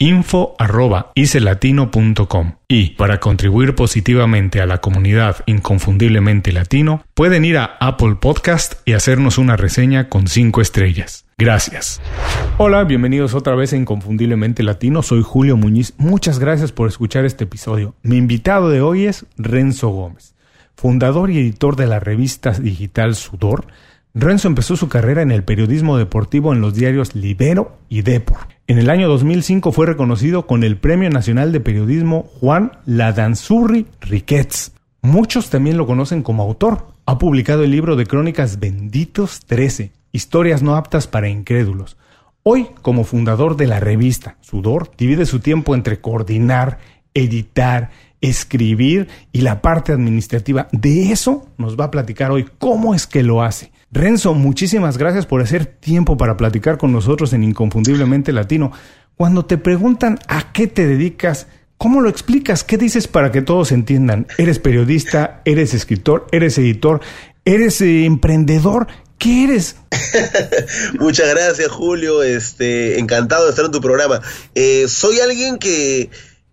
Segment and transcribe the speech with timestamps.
[0.00, 8.76] info.icelatino.com y para contribuir positivamente a la comunidad inconfundiblemente latino pueden ir a Apple Podcast
[8.86, 11.26] y hacernos una reseña con 5 estrellas.
[11.36, 12.00] Gracias.
[12.56, 15.02] Hola, bienvenidos otra vez a Inconfundiblemente Latino.
[15.02, 15.92] Soy Julio Muñiz.
[15.98, 17.94] Muchas gracias por escuchar este episodio.
[18.02, 20.34] Mi invitado de hoy es Renzo Gómez,
[20.76, 23.66] fundador y editor de la revista digital Sudor.
[24.14, 28.38] Renzo empezó su carrera en el periodismo deportivo en los diarios Libero y Depor.
[28.66, 34.72] En el año 2005 fue reconocido con el Premio Nacional de Periodismo Juan Ladanzurri Riquets.
[35.00, 36.88] Muchos también lo conocen como autor.
[37.06, 41.96] Ha publicado el libro de crónicas Benditos 13, historias no aptas para incrédulos.
[42.42, 46.78] Hoy, como fundador de la revista Sudor, divide su tiempo entre coordinar,
[47.14, 50.66] editar, escribir y la parte administrativa.
[50.72, 53.70] De eso nos va a platicar hoy cómo es que lo hace.
[53.92, 58.70] Renzo, muchísimas gracias por hacer tiempo para platicar con nosotros en Inconfundiblemente Latino.
[59.16, 62.62] Cuando te preguntan a qué te dedicas, ¿cómo lo explicas?
[62.62, 64.28] ¿Qué dices para que todos entiendan?
[64.38, 65.42] ¿Eres periodista?
[65.44, 66.28] ¿Eres escritor?
[66.30, 67.00] ¿Eres editor?
[67.44, 68.86] ¿Eres eh, emprendedor?
[69.18, 69.74] ¿Qué eres?
[71.00, 72.22] Muchas gracias, Julio.
[72.22, 74.20] Este, encantado de estar en tu programa.
[74.54, 76.10] Eh, soy alguien que,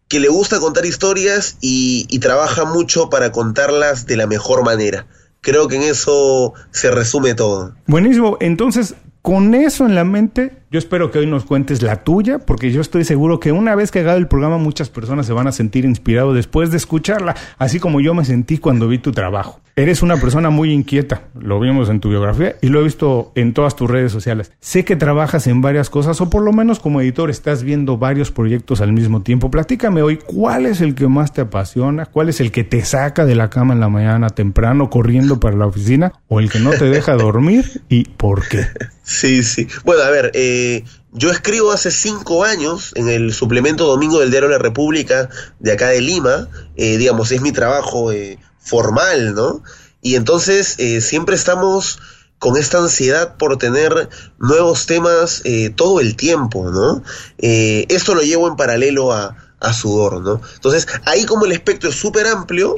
[0.08, 5.06] que, le gusta contar historias y, y trabaja mucho para contarlas de la mejor manera.
[5.48, 7.74] Creo que en eso se resume todo.
[7.86, 8.36] Buenísimo.
[8.42, 12.72] Entonces, con eso en la mente, yo espero que hoy nos cuentes la tuya, porque
[12.72, 15.54] yo estoy seguro que una vez que haga el programa muchas personas se van a
[15.54, 19.62] sentir inspirados después de escucharla, así como yo me sentí cuando vi tu trabajo.
[19.78, 23.54] Eres una persona muy inquieta, lo vimos en tu biografía y lo he visto en
[23.54, 24.52] todas tus redes sociales.
[24.60, 28.32] Sé que trabajas en varias cosas o por lo menos como editor estás viendo varios
[28.32, 29.52] proyectos al mismo tiempo.
[29.52, 33.24] Platícame hoy cuál es el que más te apasiona, cuál es el que te saca
[33.26, 36.72] de la cama en la mañana temprano corriendo para la oficina o el que no
[36.72, 38.66] te deja dormir y por qué.
[39.08, 39.70] Sí, sí.
[39.86, 44.50] Bueno, a ver, eh, yo escribo hace cinco años en el suplemento Domingo del Diario
[44.50, 45.30] de la República
[45.60, 49.64] de acá de Lima, eh, digamos, es mi trabajo eh, formal, ¿no?
[50.02, 52.00] Y entonces eh, siempre estamos
[52.38, 54.10] con esta ansiedad por tener
[54.40, 57.02] nuevos temas eh, todo el tiempo, ¿no?
[57.38, 60.42] Eh, esto lo llevo en paralelo a, a sudor, ¿no?
[60.56, 62.76] Entonces, ahí como el espectro es súper amplio,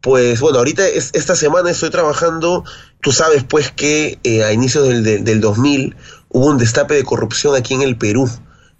[0.00, 2.64] pues bueno, ahorita es, esta semana estoy trabajando,
[3.02, 5.94] tú sabes pues que eh, a inicios del, del, del, 2000
[6.30, 8.30] hubo un destape de corrupción aquí en el Perú.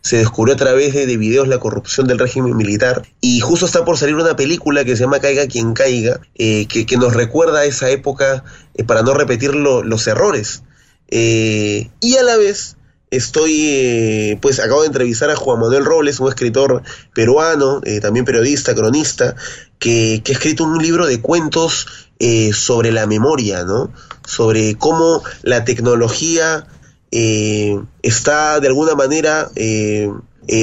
[0.03, 3.85] Se descubrió a través de, de, videos la corrupción del régimen militar y justo está
[3.85, 7.61] por salir una película que se llama Caiga quien caiga, eh, que, que, nos recuerda
[7.61, 8.43] a esa época
[8.75, 10.63] eh, para no repetir lo, los errores.
[11.09, 12.79] Eh, y a la vez
[13.11, 16.83] estoy, pues acabo de entrevistar a Juan Manuel Robles, un escritor
[17.13, 19.35] peruano, también periodista, cronista,
[19.81, 21.87] que, ha escrito un libro de cuentos
[22.21, 23.91] eh, sobre la memoria, ¿no?
[24.25, 26.67] Sobre cómo la tecnología
[27.11, 30.13] eh, está de alguna manera eh,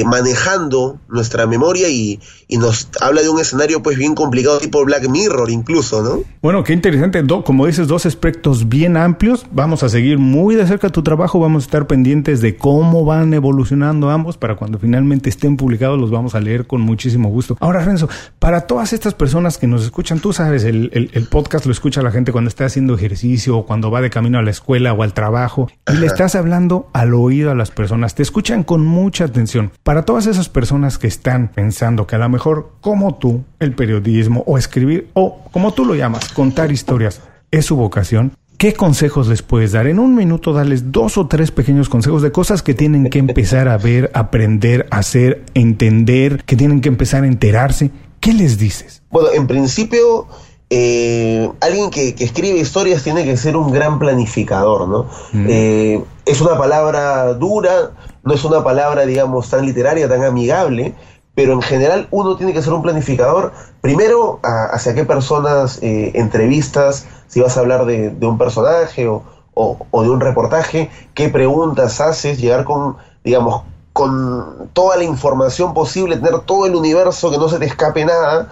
[0.06, 5.08] manejando nuestra memoria y, y, nos habla de un escenario pues bien complicado tipo Black
[5.08, 6.24] Mirror incluso, ¿no?
[6.40, 10.66] Bueno, qué interesante, Do, como dices, dos aspectos bien amplios, vamos a seguir muy de
[10.66, 15.28] cerca tu trabajo, vamos a estar pendientes de cómo van evolucionando ambos para cuando finalmente
[15.28, 17.56] estén publicados los vamos a leer con muchísimo gusto.
[17.60, 18.08] Ahora, Renzo,
[18.38, 22.02] para todas estas personas que nos escuchan, tú sabes, el, el, el podcast lo escucha
[22.02, 25.02] la gente cuando está haciendo ejercicio o cuando va de camino a la escuela o
[25.02, 26.00] al trabajo y Ajá.
[26.00, 29.70] le estás hablando al oído a las personas, te escuchan con mucha atención.
[29.82, 34.42] Para todas esas personas que están pensando que a lo mejor como tú, el periodismo
[34.46, 37.20] o escribir o como tú lo llamas, contar historias,
[37.50, 39.86] es su vocación, ¿qué consejos les puedes dar?
[39.86, 43.68] En un minuto, darles dos o tres pequeños consejos de cosas que tienen que empezar
[43.68, 47.90] a ver, aprender, hacer, entender, que tienen que empezar a enterarse.
[48.20, 49.02] ¿Qué les dices?
[49.10, 50.26] Bueno, en principio,
[50.70, 55.08] eh, alguien que, escribe historias tiene que ser un gran planificador, ¿no?
[55.32, 55.46] Mm.
[55.48, 57.92] Eh, es una palabra dura,
[58.24, 60.94] no es una palabra, digamos, tan literaria, tan amigable,
[61.38, 67.06] pero en general uno tiene que ser un planificador, primero, hacia qué personas eh, entrevistas,
[67.28, 69.22] si vas a hablar de, un personaje o,
[69.54, 73.62] de un reportaje, qué preguntas haces, llegar con, digamos,
[73.92, 78.48] con toda la información posible, tener todo el universo, que no se te escape nada,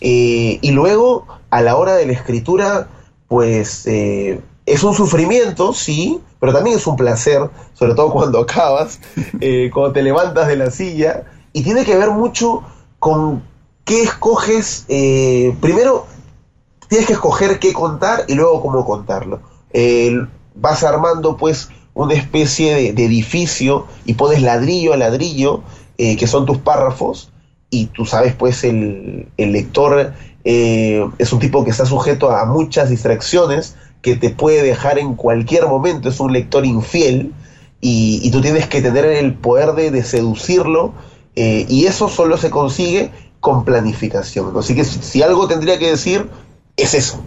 [0.00, 2.88] eh, y luego, a la hora de la escritura,
[3.28, 8.98] pues eh, es un sufrimiento, sí, pero también es un placer, sobre todo cuando acabas,
[9.74, 12.62] cuando te levantas de la silla, y tiene que ver mucho
[12.98, 13.42] con
[13.84, 14.84] qué escoges.
[14.88, 16.06] Eh, primero,
[16.88, 19.40] tienes que escoger qué contar y luego cómo contarlo.
[20.54, 25.62] vas armando pues una especie de, edificio y pones ladrillo a ladrillo,
[25.98, 27.30] eh, que son tus párrafos,
[27.68, 30.14] y tú sabes pues el, lector
[30.44, 35.14] eh, es un tipo que está sujeto a muchas distracciones, que te puede dejar en
[35.14, 37.34] cualquier momento, es un lector infiel,
[37.82, 40.92] y, tú tienes que tener el poder de seducirlo
[41.36, 43.10] eh, y eso solo se consigue
[43.40, 44.56] con planificación.
[44.56, 46.28] Así que si, algo tendría que decir,
[46.76, 47.22] es eso.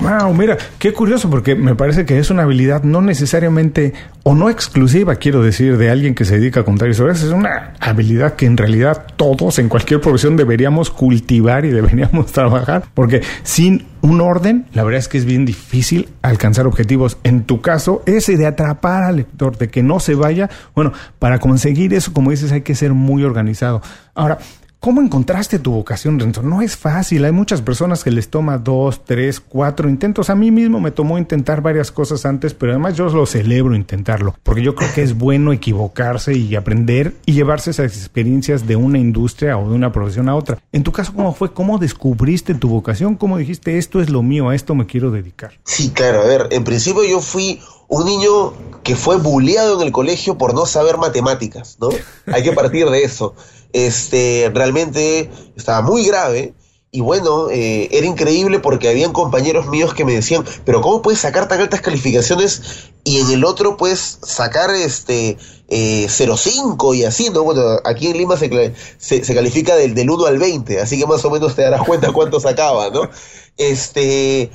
[0.00, 4.48] Wow, mira, qué curioso porque me parece que es una habilidad no necesariamente o no
[4.48, 7.22] exclusiva, quiero decir, de alguien que se dedica a contar historias.
[7.22, 12.84] Es una habilidad que en realidad todos en cualquier profesión deberíamos cultivar y deberíamos trabajar
[12.94, 17.18] porque sin un orden, la verdad es que es bien difícil alcanzar objetivos.
[17.24, 21.40] En tu caso, ese de atrapar al lector, de que no se vaya, bueno, para
[21.40, 23.82] conseguir eso, como dices, hay que ser muy organizado.
[24.14, 24.38] Ahora,
[24.80, 26.40] ¿Cómo encontraste tu vocación, Renzo?
[26.40, 27.24] No es fácil.
[27.24, 30.30] Hay muchas personas que les toma dos, tres, cuatro intentos.
[30.30, 34.36] A mí mismo me tomó intentar varias cosas antes, pero además yo lo celebro intentarlo,
[34.44, 38.98] porque yo creo que es bueno equivocarse y aprender y llevarse esas experiencias de una
[38.98, 40.58] industria o de una profesión a otra.
[40.70, 41.52] En tu caso, ¿cómo fue?
[41.52, 43.16] ¿Cómo descubriste tu vocación?
[43.16, 45.58] ¿Cómo dijiste, esto es lo mío, a esto me quiero dedicar?
[45.64, 46.20] Sí, claro.
[46.20, 48.52] A ver, en principio yo fui un niño
[48.84, 51.88] que fue bulleado en el colegio por no saber matemáticas, ¿no?
[52.32, 53.34] Hay que partir de eso
[53.72, 56.54] este, realmente estaba muy grave.
[56.90, 61.20] Y bueno, eh, era increíble porque habían compañeros míos que me decían, pero ¿cómo puedes
[61.20, 62.62] sacar tan altas calificaciones
[63.04, 65.36] y en el otro puedes sacar este
[65.68, 67.42] eh, 0,5 y así, ¿no?
[67.42, 71.22] Bueno, aquí en Lima se, se, califica del, del 1 al 20, así que más
[71.26, 73.02] o menos te darás cuenta cuánto sacaba, ¿no?
[73.58, 74.50] Este,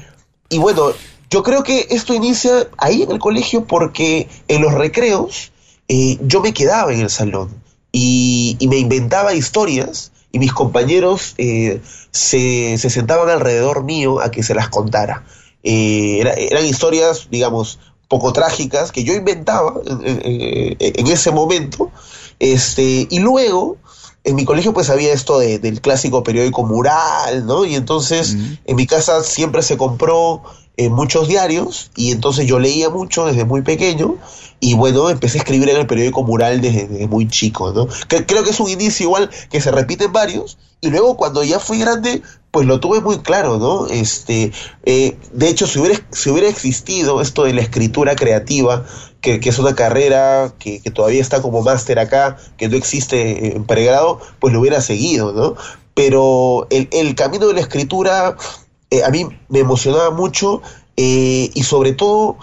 [0.50, 0.92] y bueno,
[1.30, 5.52] yo creo que esto inicia ahí en el colegio porque en los recreos
[5.88, 7.63] eh, yo me quedaba en el salón
[7.96, 11.80] y, me inventaba historias y mis compañeros eh,
[12.12, 15.24] se, sentaban alrededor mío a que se las contara.
[15.62, 16.20] Eh,
[16.50, 17.80] eran historias, digamos,
[18.10, 21.92] poco trágicas que yo inventaba en, ese momento.
[22.40, 23.78] Este, y luego,
[24.24, 27.64] en mi colegio pues había esto del clásico periódico mural, ¿no?
[27.64, 28.36] Y entonces
[28.66, 30.42] en mi casa siempre se compró
[30.78, 34.16] eh, muchos diarios y entonces yo leía mucho desde muy pequeño
[34.60, 37.88] y bueno, empecé a escribir en el periódico Mural desde, muy chico, ¿no?
[38.08, 41.60] creo que es un inicio igual que se repite en varios y luego cuando ya
[41.60, 42.22] fui grande,
[42.52, 43.88] pues lo tuve muy claro, ¿no?
[43.88, 44.52] Este,
[44.84, 48.86] eh, de hecho, si hubiera, si hubiera existido esto de la escritura creativa,
[49.22, 54.20] que, es una carrera que, todavía está como máster acá, que no existe en pregrado,
[54.40, 55.56] pues lo hubiera seguido, ¿no?
[55.94, 58.36] Pero el camino de la escritura
[58.94, 60.62] eh, a mí me emocionaba mucho
[60.98, 62.38] eh, y sobre todo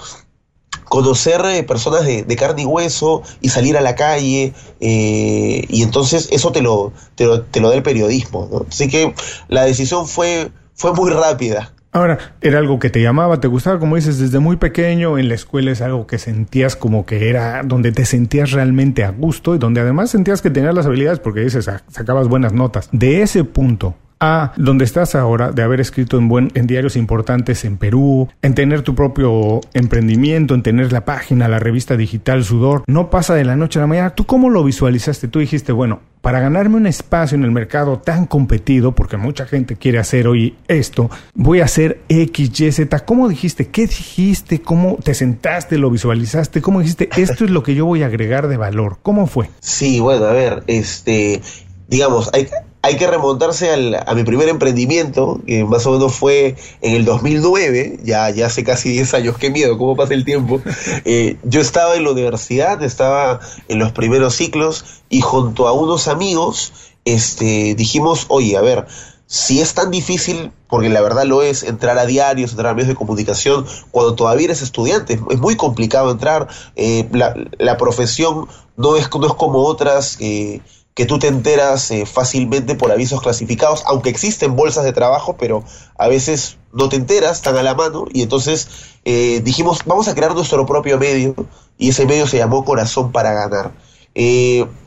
[0.90, 6.28] conocer eh, personas de, carne y hueso y salir a la calle eh, y entonces
[6.33, 8.66] eso te lo, te lo, te lo da el periodismo.
[8.69, 9.14] Así que
[9.49, 11.73] la decisión fue, fue muy rápida.
[11.92, 15.35] Ahora, era algo que te llamaba, te gustaba, como dices, desde muy pequeño, en la
[15.35, 19.59] escuela es algo que sentías como que era donde te sentías realmente a gusto y
[19.59, 22.88] donde además sentías que tenías las habilidades porque dices, sacabas buenas notas.
[22.90, 27.65] De ese punto a donde estás ahora, de haber escrito en, buen, en diarios importantes
[27.65, 32.85] en Perú, en tener tu propio emprendimiento, en tener la página, la revista digital Sudor,
[32.87, 34.11] no pasa de la noche a la mañana.
[34.15, 35.29] ¿Tú cómo lo visualizaste?
[35.29, 39.77] Tú dijiste, bueno, para ganarme un espacio en el mercado tan competido, porque mucha gente
[39.77, 42.99] quiere hacer hoy esto, voy a hacer X, Y, Z.
[43.07, 43.69] ¿Cómo dijiste?
[43.69, 44.61] ¿Qué dijiste?
[44.61, 45.79] ¿Cómo te sentaste?
[45.79, 46.61] ¿Lo visualizaste?
[46.61, 47.09] ¿Cómo dijiste?
[47.17, 48.99] Esto es lo que yo voy a agregar de valor.
[49.03, 49.49] ¿Cómo fue?
[49.61, 51.41] Sí, bueno, a ver, este,
[51.89, 52.49] digamos, hay,
[52.83, 57.05] hay que remontarse al, a mi primer emprendimiento, que más o menos fue en el
[57.05, 60.61] 2009, ya, ya hace casi 10 años, qué miedo, cómo pasa el tiempo.
[61.05, 66.09] Eh, yo estaba en la universidad, estaba en los primeros ciclos y junto a unos
[66.09, 66.73] amigos
[67.05, 68.87] este, dijimos, oye, a ver,
[69.27, 72.89] si es tan difícil, porque la verdad lo es, entrar a diarios, entrar a medios
[72.89, 79.09] de comunicación, cuando todavía eres estudiante, es muy complicado entrar, eh, la, profesión no es,
[79.15, 80.61] no es como otras eh,
[81.00, 85.64] que tú te enteras eh, fácilmente por avisos clasificados, aunque existen bolsas de trabajo, pero
[85.97, 88.69] a veces no te enteras, están a la mano, y entonces
[89.02, 91.35] dijimos, vamos a crear nuestro propio medio,
[91.78, 93.73] y ese medio se llamó Corazón para Ganar.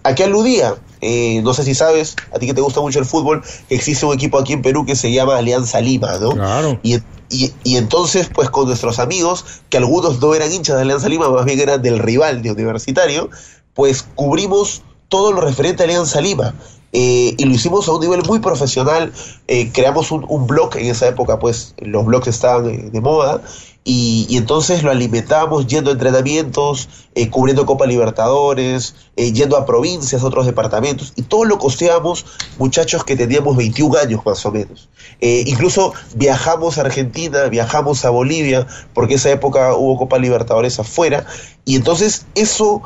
[0.03, 0.75] ¿A qué aludía?
[1.05, 4.05] Eh, no sé si sabes, a ti que te gusta mucho el fútbol, que existe
[4.05, 6.29] un equipo aquí en Perú que se llama Alianza Lima, ¿no?
[6.31, 6.79] Claro.
[6.81, 11.27] Y, y, entonces, pues con nuestros amigos, que algunos no eran hinchas de Alianza Lima,
[11.29, 13.29] más bien eran del rival de Universitario,
[13.73, 16.53] pues cubrimos todo lo referente a Alianza Lima.
[16.95, 19.11] Eh, y lo hicimos a un nivel muy profesional.
[19.47, 23.41] Eh, creamos un, un, blog, en esa época pues los blogs estaban de moda,
[23.85, 30.23] y, entonces lo alimentamos yendo a entrenamientos, eh, cubriendo Copa Libertadores, eh, yendo a provincias,
[30.23, 32.25] otros departamentos, y todo lo costeamos
[32.57, 34.89] muchachos que teníamos 21 años más o menos.
[35.19, 41.25] Eh, incluso viajamos a Argentina, viajamos a Bolivia, porque esa época hubo Copa Libertadores afuera,
[41.65, 42.81] y entonces eso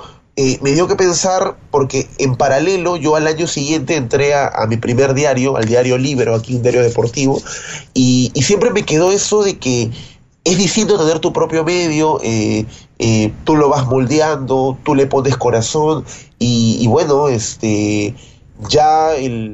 [0.62, 5.14] me dio que pensar, porque en paralelo yo al año siguiente entré a, mi primer
[5.14, 7.42] diario, al diario Libero, aquí un diario deportivo,
[7.94, 9.92] y siempre me quedó eso de que
[10.48, 12.66] es distinto tener tu propio medio, eh,
[13.00, 16.06] eh, tú lo vas moldeando, tú le pones corazón
[16.40, 18.16] y, bueno, este
[18.70, 19.10] ya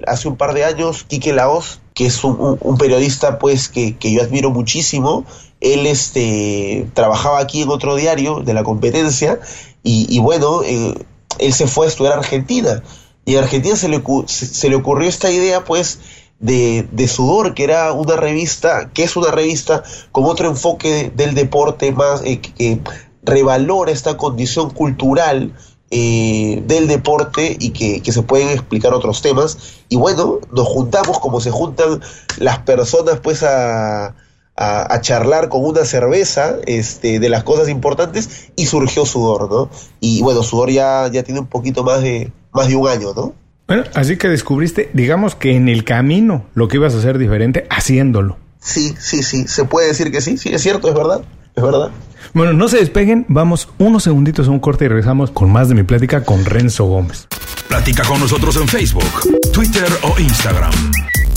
[0.06, 4.52] hace un par de años, Quique Laos, que es un, periodista pues que, yo admiro
[4.52, 5.26] muchísimo,
[5.62, 9.40] él este, trabajaba aquí en otro diario de la competencia
[9.84, 10.94] y, bueno, eh,
[11.40, 12.82] él se fue a estudiar a Argentina
[13.26, 16.00] y a Argentina se le, se le ocurrió esta idea pues
[16.40, 21.92] de, Sudor, que era una revista, que es una revista con otro enfoque del deporte
[21.92, 22.80] más eh, que
[23.24, 25.54] revalora esta condición cultural
[25.90, 29.58] eh, del deporte y que, se pueden explicar otros temas.
[29.88, 32.02] Y bueno, nos juntamos como se juntan
[32.38, 34.16] las personas pues a,
[34.56, 39.70] a, charlar con una cerveza este, de las cosas importantes y surgió Sudor, ¿no?
[40.00, 43.34] Y bueno, Sudor ya, ya tiene un poquito más de, más de un año, ¿no?
[43.68, 47.66] Bueno, así que descubriste, digamos que en el camino, lo que ibas a hacer diferente
[47.70, 48.38] haciéndolo.
[48.60, 51.22] Sí, sí, sí, se puede decir que sí, sí, es cierto, es verdad,
[51.56, 51.92] es verdad.
[52.34, 55.76] Bueno, no se despeguen, vamos unos segunditos a un corte y regresamos con más de
[55.76, 57.28] mi plática con Renzo Gómez.
[57.68, 59.04] Platica con nosotros en Facebook,
[59.52, 60.74] Twitter o Instagram.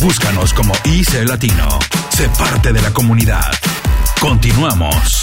[0.02, 1.68] Búscanos como IC Latino.
[2.10, 3.44] Sé parte de la comunidad.
[4.20, 5.22] Continuamos.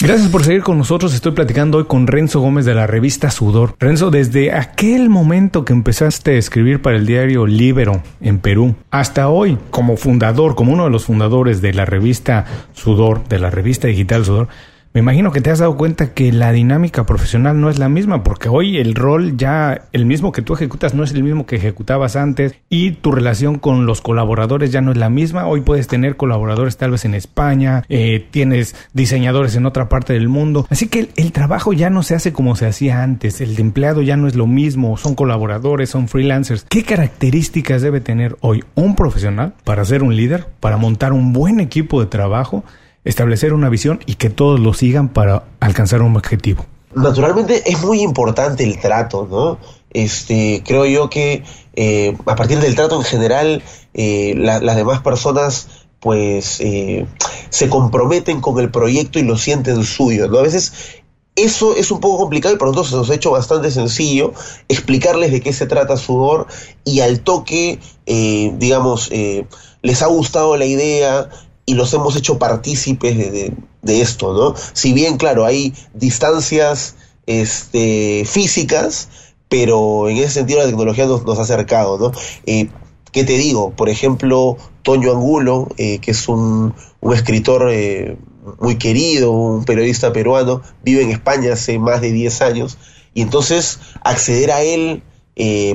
[0.00, 1.12] Gracias por seguir con nosotros.
[1.12, 3.76] Estoy platicando hoy con Renzo Gómez de la revista Sudor.
[3.78, 9.28] Renzo, desde aquel momento que empezaste a escribir para el diario Libero en Perú hasta
[9.28, 13.88] hoy, como fundador, como uno de los fundadores de la revista Sudor, de la revista
[13.88, 14.48] digital Sudor,
[14.94, 18.24] me imagino que te has dado cuenta que la dinámica profesional no es la misma,
[18.24, 21.56] porque hoy el rol ya, el mismo que tú ejecutas, no es el mismo que
[21.56, 25.46] ejecutabas antes y tu relación con los colaboradores ya no es la misma.
[25.46, 30.28] Hoy puedes tener colaboradores tal vez en España, eh, tienes diseñadores en otra parte del
[30.28, 30.66] mundo.
[30.70, 34.16] Así que el, trabajo ya no se hace como se hacía antes, el empleado ya
[34.16, 36.64] no es lo mismo, son colaboradores, son freelancers.
[36.68, 41.60] ¿Qué características debe tener hoy un profesional para ser un líder, para montar un buen
[41.60, 42.64] equipo de trabajo?
[43.04, 46.66] Establecer una visión y que todos lo sigan para alcanzar un objetivo.
[46.94, 49.58] Naturalmente es muy importante el trato, ¿no?
[49.90, 51.42] Este, creo yo que
[51.74, 53.62] eh, a partir del trato en general,
[53.94, 55.68] eh, las demás personas
[56.00, 57.06] pues eh,
[57.50, 60.24] se comprometen con el proyecto y lo sienten suyo.
[60.24, 60.72] A veces
[61.36, 64.32] eso es un poco complicado y por lo nos ha hecho bastante sencillo
[64.68, 66.46] explicarles de qué se trata Sudor
[66.84, 71.28] y al toque, digamos, les ha gustado la idea,
[71.68, 74.54] y los hemos hecho partícipes de, esto, ¿no?
[74.72, 76.94] Si bien, claro, hay distancias
[77.26, 79.10] este, físicas,
[79.50, 82.12] pero en ese sentido la tecnología nos, ha acercado, ¿no?
[82.46, 82.70] Eh,
[83.12, 83.72] ¿Qué te digo?
[83.72, 86.72] Por ejemplo, Toño Angulo, eh, que es un,
[87.12, 88.16] escritor eh,
[88.60, 92.78] muy querido, un periodista peruano, vive en España hace más de 10 años,
[93.12, 95.02] y entonces acceder a él,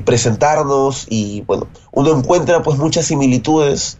[0.05, 3.99] presentarnos, y bueno, uno encuentra pues muchas similitudes,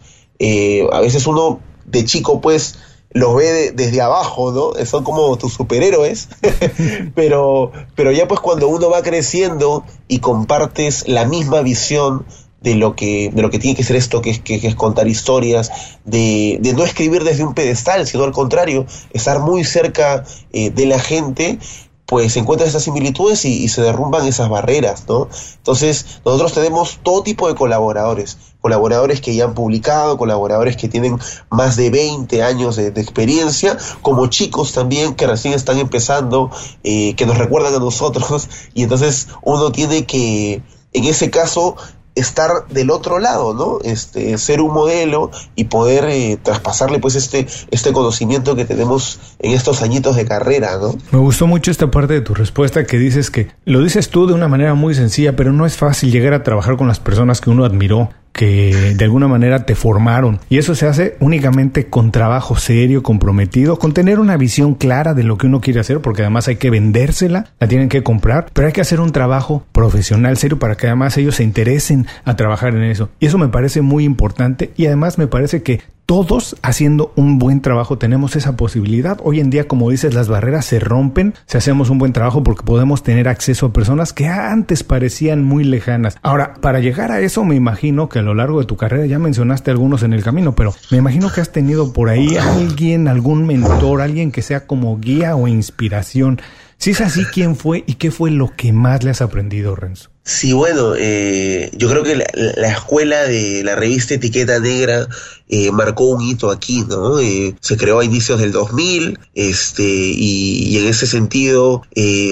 [0.92, 2.78] a veces uno de chico pues
[3.10, 4.84] los ve desde abajo, ¿no?
[4.84, 6.28] Son como tus superhéroes,
[7.14, 12.26] pero, pero ya pues cuando uno va creciendo y compartes la misma visión
[12.60, 15.06] de lo que, de lo que tiene que ser esto, que es, que, es contar
[15.06, 15.70] historias,
[16.04, 20.86] de, de, no escribir desde un pedestal, sino al contrario, estar muy cerca eh, de
[20.86, 21.58] la gente,
[22.06, 25.28] pues se encuentran esas similitudes y, se derrumban esas barreras, ¿no?
[25.56, 31.18] Entonces, nosotros tenemos todo tipo de colaboradores, colaboradores que ya han publicado, colaboradores que tienen
[31.50, 36.50] más de 20 años de, experiencia, como chicos también que recién están empezando,
[36.82, 41.76] eh, que nos recuerdan a nosotros, y entonces uno tiene que, en ese caso,
[42.14, 43.78] estar del otro lado, ¿no?
[43.82, 49.52] Este, ser un modelo y poder eh, traspasarle pues este, este conocimiento que tenemos en
[49.52, 50.96] estos añitos de carrera, ¿no?
[51.10, 54.34] Me gustó mucho esta parte de tu respuesta que dices que lo dices tú de
[54.34, 57.50] una manera muy sencilla, pero no es fácil llegar a trabajar con las personas que
[57.50, 60.40] uno admiró que de alguna manera te formaron.
[60.50, 65.22] Y eso se hace únicamente con trabajo serio, comprometido, con tener una visión clara de
[65.22, 68.66] lo que uno quiere hacer, porque además hay que vendérsela, la tienen que comprar, pero
[68.66, 72.74] hay que hacer un trabajo profesional, serio, para que además ellos se interesen a trabajar
[72.74, 73.08] en eso.
[73.20, 77.60] Y eso me parece muy importante y además me parece que todos haciendo un buen
[77.60, 79.18] trabajo tenemos esa posibilidad.
[79.22, 82.64] Hoy en día, como dices, las barreras se rompen si hacemos un buen trabajo porque
[82.64, 86.16] podemos tener acceso a personas que antes parecían muy lejanas.
[86.22, 89.18] Ahora, para llegar a eso, me imagino que a lo largo de tu carrera ya
[89.18, 93.46] mencionaste algunos en el camino, pero me imagino que has tenido por ahí alguien, algún
[93.46, 96.40] mentor, alguien que sea como guía o inspiración.
[96.76, 100.13] Si es así, ¿quién fue y qué fue lo que más le has aprendido, Renzo?
[100.26, 105.06] Sí, bueno, eh, yo creo que la, escuela de la revista Etiqueta Negra
[105.50, 107.20] eh, marcó un hito aquí, ¿no?
[107.20, 111.82] Eh, se creó a inicios del 2000, este, y, en ese sentido,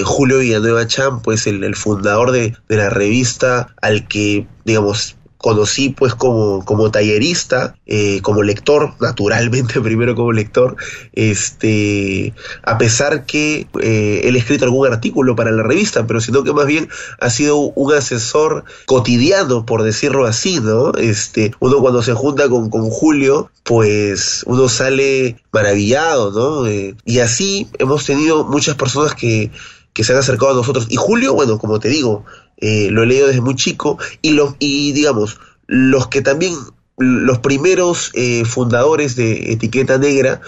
[0.05, 5.91] Julio Villanueva Chan, pues el, el fundador de, de la revista, al que, digamos, conocí
[5.91, 10.77] pues como, como tallerista, eh, como lector, naturalmente primero como lector,
[11.13, 12.33] este,
[12.63, 16.55] a pesar que eh, él ha escrito algún artículo para la revista, pero sino que
[16.55, 16.89] más bien
[17.21, 20.93] ha sido un asesor cotidiano, por decirlo así, ¿no?
[20.95, 26.67] Este, uno cuando se junta con, con Julio, pues uno sale maravillado, ¿no?
[26.67, 29.51] Eh, y así hemos tenido muchas personas que,
[29.93, 30.87] que se han acercado a nosotros.
[30.89, 32.25] Y Julio, bueno, como te digo,
[32.57, 36.55] eh, lo he leído desde muy chico, y, los, y digamos, los que también,
[36.97, 40.41] los primeros eh, fundadores de Etiqueta Negra,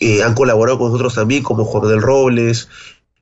[0.00, 2.68] eh, han colaborado con nosotros también, como Juan del Robles,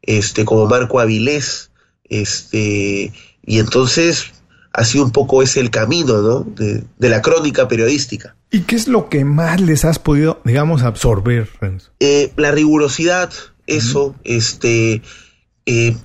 [0.03, 1.71] este, como Marco Avilés,
[2.05, 3.13] este,
[3.47, 4.33] y entonces
[4.73, 6.41] ha sido un poco ese el camino, ¿no?
[6.41, 8.35] De, de, la crónica periodística.
[8.51, 11.93] ¿Y qué es lo que más les has podido, digamos, absorber, Renzo?
[12.37, 13.33] la rigurosidad,
[13.67, 15.03] eso, este,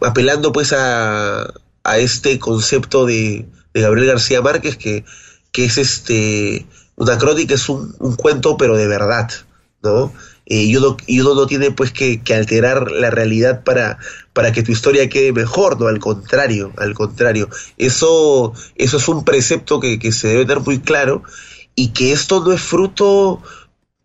[0.01, 5.05] apelando pues a, a este concepto de, Gabriel García Márquez, que,
[5.51, 9.29] que, es este una crónica, es un, cuento, pero de verdad,
[9.81, 10.12] ¿no?
[10.46, 10.98] Eh, y, uno,
[11.36, 14.00] no tiene pues que, alterar la realidad para,
[14.33, 15.88] para que tu historia quede mejor, ¿no?
[15.88, 17.50] Al contrario, al contrario.
[17.77, 21.24] Eso, eso es un precepto que, que se debe tener muy claro
[21.75, 23.42] y que esto no es fruto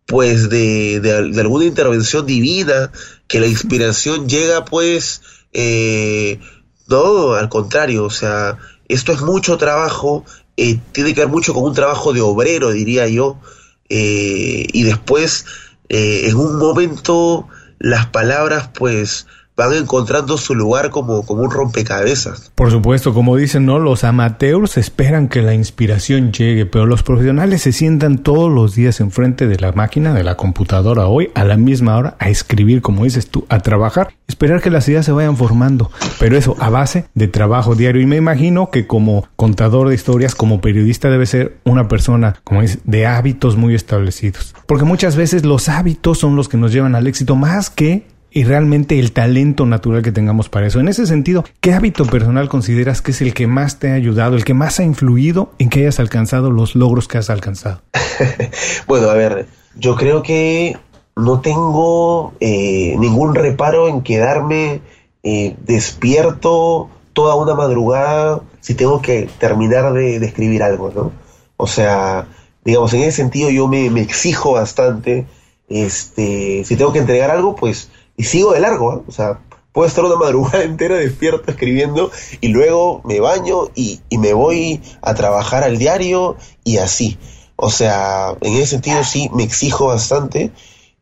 [0.05, 2.91] pues de, de, alguna intervención divina,
[3.27, 5.21] que la inspiración llega pues
[5.57, 6.39] eh,
[6.87, 8.57] no, al contrario, o sea,
[8.89, 10.25] esto es mucho trabajo,
[10.57, 13.39] eh, tiene que ver mucho con un trabajo de obrero, diría yo,
[13.87, 15.45] eh, y después,
[15.87, 17.47] eh, en un momento,
[17.79, 22.51] las palabras, pues, van encontrando su lugar como, como un rompecabezas.
[22.55, 23.79] Por supuesto, como dicen, ¿no?
[23.79, 28.99] Los amateurs esperan que la inspiración llegue, pero los profesionales se sientan todos los días
[28.99, 33.05] enfrente de la máquina, de la computadora hoy, a la misma hora, a escribir, como
[33.05, 35.89] dices tú, a trabajar, esperar que las ideas se vayan formando,
[36.19, 38.01] pero eso a base de trabajo diario.
[38.01, 42.61] Y me imagino que como contador de historias, como periodista, debe ser una persona, como
[42.61, 44.53] dices, de hábitos muy establecidos.
[44.65, 48.43] Porque muchas veces los hábitos son los que nos llevan al éxito más que y
[48.43, 50.81] realmente el talento natural que tengamos para eso.
[50.81, 54.35] En ese sentido, ¿qué hábito personal consideras que es el que más te ha ayudado,
[54.35, 57.81] el que más ha influido en que hayas alcanzado los logros que has alcanzado?
[58.87, 60.77] bueno, a ver, yo creo que
[61.15, 64.81] no tengo eh, ningún reparo en quedarme
[65.23, 71.13] eh, despierto toda una madrugada si tengo que terminar de, escribir algo, ¿no?
[71.55, 72.27] O sea,
[72.65, 75.25] digamos, en ese sentido yo me, me exijo bastante.
[75.69, 79.01] Este, si tengo que entregar algo, pues y sigo de largo, ¿eh?
[79.07, 79.39] o sea,
[79.75, 82.09] puedo estar una madrugada entera despierto escribiendo
[82.41, 87.19] y luego me baño y, me voy a trabajar al diario y así.
[87.57, 90.51] O sea, en ese sentido sí me exijo bastante.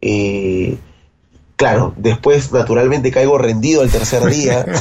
[0.01, 0.77] Eh,
[1.55, 4.65] claro, después naturalmente caigo rendido el tercer día.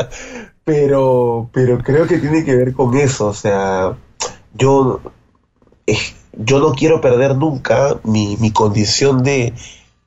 [0.64, 3.28] pero, pero creo que tiene que ver con eso.
[3.28, 3.96] O sea,
[4.54, 5.00] yo,
[5.86, 5.96] eh,
[6.32, 9.54] yo no quiero perder nunca mi, mi condición de,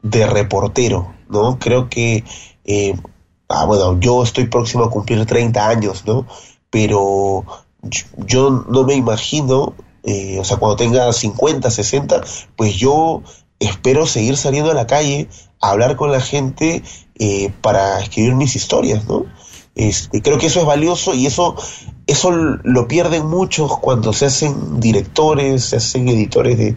[0.03, 1.13] de reportero.
[1.31, 1.57] ¿No?
[1.57, 2.23] Creo que,
[2.65, 2.95] eh,
[3.49, 6.27] ah, bueno, yo estoy próximo a cumplir 30 años, ¿no?
[6.69, 7.45] Pero
[8.17, 12.21] yo, no me imagino, eh, o sea, cuando tenga 50, 60,
[12.55, 13.23] pues yo
[13.59, 15.27] espero seguir saliendo a la calle
[15.61, 16.83] a hablar con la gente
[17.15, 19.25] eh, para escribir mis historias, ¿no?
[19.73, 21.55] Este, creo que eso es valioso y eso,
[22.05, 26.75] eso lo pierden muchos cuando se hacen directores, se hacen editores de,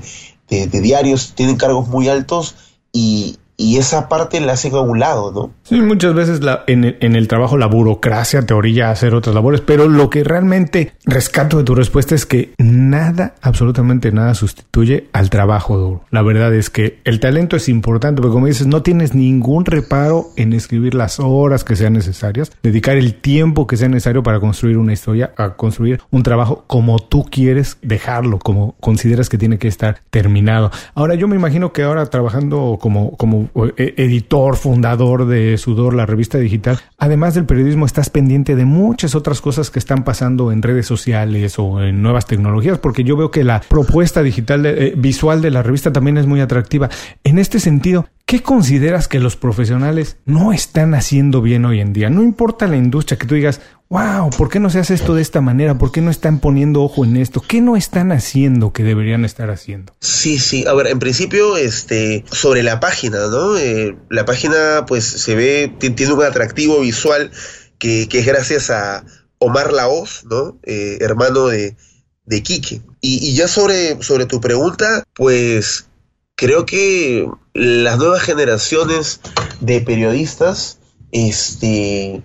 [0.66, 2.54] de diarios, tienen cargos muy altos
[2.92, 5.52] y, y esa parte la hacen a un lado, ¿no?
[5.62, 9.14] Sí, muchas veces la, en, el, en, el, trabajo la burocracia te orilla a hacer
[9.14, 14.34] otras labores, pero lo que realmente rescato de tu respuesta es que nada, absolutamente nada
[14.34, 16.04] sustituye al trabajo duro.
[16.10, 20.26] La verdad es que el talento es importante, porque como dices, no tienes ningún reparo
[20.36, 24.78] en escribir las horas que sean necesarias, dedicar el tiempo que sea necesario para construir
[24.78, 29.68] una historia, a construir un trabajo como tú quieres dejarlo, como consideras que tiene que
[29.68, 30.70] estar terminado.
[30.94, 33.43] Ahora, yo me imagino que ahora trabajando como, como
[33.76, 39.14] eh, editor, fundador de Sudor, la revista digital, además del periodismo, estás pendiente de muchas
[39.14, 43.30] otras cosas que están pasando en redes sociales o en nuevas tecnologías, porque yo veo
[43.30, 46.88] que la propuesta digital eh, visual de la revista también es muy atractiva.
[47.22, 52.08] En este sentido, ¿Qué consideras que los profesionales no están haciendo bien hoy en día?
[52.08, 53.60] No importa la industria que tú digas,
[53.90, 55.76] wow, ¿por qué no se hace esto de esta manera?
[55.76, 57.42] ¿Por qué no están poniendo ojo en esto?
[57.46, 59.94] ¿Qué no están haciendo que deberían estar haciendo?
[60.00, 63.58] Sí, sí, a ver, en principio, este, sobre la página, ¿no?
[63.58, 67.30] Eh, la página, pues, se ve, tiene un atractivo visual
[67.78, 69.04] que, es gracias a
[69.36, 70.58] Omar Laoz, ¿no?
[70.62, 71.76] Eh, hermano de,
[72.24, 72.80] de Quique.
[73.02, 75.88] Y, y ya sobre, sobre tu pregunta, pues
[76.36, 79.20] creo que las nuevas generaciones
[79.60, 80.78] de periodistas
[81.12, 82.22] este,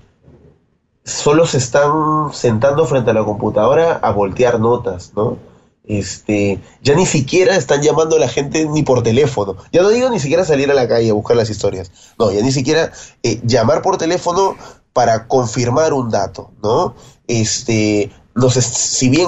[1.03, 5.37] solo se están sentando frente a la computadora a voltear notas, ¿no?
[5.83, 9.57] Este, ya ni siquiera están llamando a la gente ni por teléfono.
[9.71, 11.91] Ya no digo ni siquiera salir a la calle a buscar las historias.
[12.19, 12.91] No, ya ni siquiera
[13.23, 14.55] eh, llamar por teléfono
[14.93, 16.95] para confirmar un dato, ¿no?
[17.27, 19.27] Este, no sé, si bien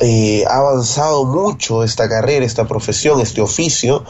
[0.00, 4.04] eh, ha avanzado mucho esta carrera, esta profesión, este oficio,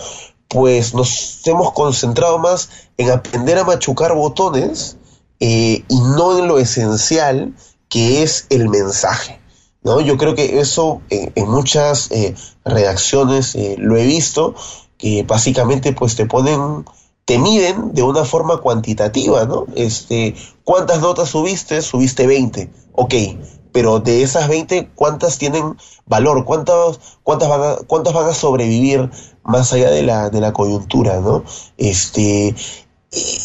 [0.48, 4.96] pues nos hemos concentrado más en aprender a machucar botones
[5.40, 7.54] eh, y no en lo esencial
[7.88, 9.40] que es el mensaje.
[9.82, 10.00] ¿no?
[10.00, 14.54] Yo creo que eso en muchas eh, redacciones lo he visto,
[14.98, 16.84] que básicamente pues te ponen,
[17.24, 19.66] te miden de una forma cuantitativa, ¿no?
[19.76, 21.82] Este, ¿cuántas notas subiste?
[21.82, 22.70] Subiste 20.
[22.92, 23.14] Ok,
[23.76, 26.46] pero de esas 20, ¿cuántas tienen valor?
[26.46, 29.10] ¿Cuántas, cuántas, van, a, cuántas van a sobrevivir
[29.44, 31.20] más allá de la, de la coyuntura?
[31.20, 31.44] ¿no?
[31.76, 32.54] Este,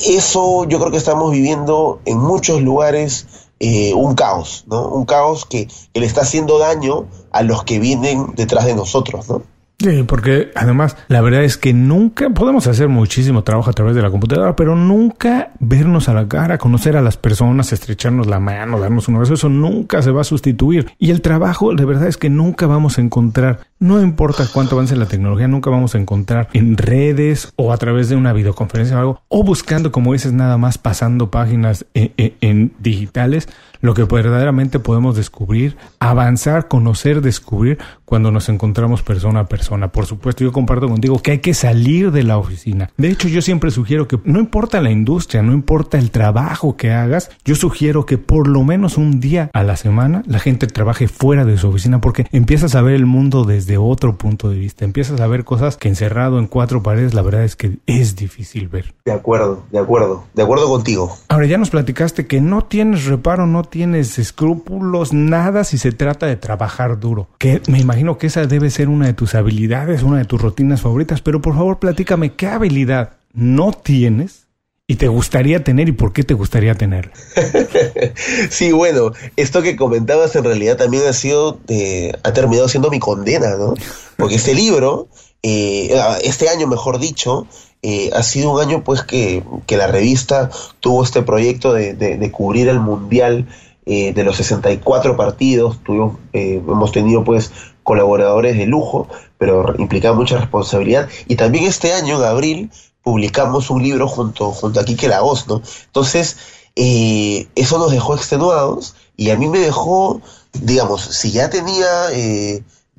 [0.08, 3.28] eso yo creo que estamos viviendo en muchos lugares
[3.60, 4.88] eh, un caos, ¿no?
[4.88, 9.28] Un caos que, que, le está haciendo daño a los que vienen detrás de nosotros,
[9.28, 9.44] ¿no?
[9.82, 14.04] Sí, porque además la verdad es que nunca podemos hacer muchísimo trabajo a través de
[14.04, 18.80] la computadora, pero nunca vernos a la cara, conocer a las personas, estrecharnos la mano,
[18.80, 20.92] darnos un abrazo, eso nunca se va a sustituir.
[21.00, 24.96] Y el trabajo, la verdad es que nunca vamos a encontrar, no importa cuánto avance
[24.96, 29.00] la tecnología, nunca vamos a encontrar en redes o a través de una videoconferencia o
[29.00, 33.50] algo, o buscando, como dices, nada más pasando páginas en, en digitales,
[33.82, 39.92] lo que verdaderamente podemos descubrir, avanzar, conocer, descubrir cuando nos encontramos persona a persona.
[39.92, 42.90] Por supuesto, yo comparto contigo que hay que salir de la oficina.
[42.98, 46.92] De hecho, yo siempre sugiero que no importa la industria, no importa el trabajo que
[46.92, 51.08] hagas, yo sugiero que por lo menos un día a la semana la gente trabaje
[51.08, 54.86] fuera de su oficina porque empiezas a ver el mundo desde otro punto de vista,
[54.86, 58.68] empiezas a ver cosas que encerrado en cuatro paredes, la verdad es que es difícil
[58.68, 58.94] ver.
[59.06, 61.18] De acuerdo, de acuerdo, de acuerdo contigo.
[61.30, 66.28] Ahora ya nos platicaste que no tienes reparo, no tienes escrúpulos, nada si se trata
[66.28, 67.28] de trabajar duro.
[67.40, 70.82] Que me imagino que esa debe ser una de tus habilidades, una de tus rutinas
[70.82, 74.48] favoritas, pero por favor platícame qué habilidad no tienes
[74.88, 77.12] y te gustaría tener y por qué te gustaría tener.
[78.50, 83.00] sí, bueno, esto que comentabas en realidad también ha sido, eh, ha terminado siendo mi
[83.00, 83.74] condena, ¿no?
[84.18, 85.08] Porque este libro,
[85.44, 87.48] eh, este año mejor dicho,
[87.82, 90.50] eh, ha sido un año pues que, que, la revista
[90.80, 93.48] tuvo este proyecto de, de cubrir el mundial
[93.84, 97.52] eh, de los 64 partidos, tuvimos, eh, hemos tenido pues
[97.82, 99.08] colaboradores de lujo,
[99.40, 101.10] pero implicaba mucha responsabilidad.
[101.28, 105.64] Y también este año, en abril, publicamos un libro junto, junto a Quique Lagos, ¿no?
[105.88, 106.38] Entonces,
[106.76, 110.22] eh, eso nos dejó extenuados y a mí me dejó,
[110.54, 111.88] digamos, si ya tenía